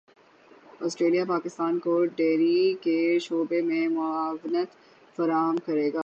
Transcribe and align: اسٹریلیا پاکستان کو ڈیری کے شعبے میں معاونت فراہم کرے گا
اسٹریلیا 0.81 1.23
پاکستان 1.25 1.79
کو 1.79 2.05
ڈیری 2.05 2.73
کے 2.81 3.19
شعبے 3.19 3.61
میں 3.61 3.87
معاونت 3.87 4.69
فراہم 5.15 5.55
کرے 5.65 5.93
گا 5.93 5.99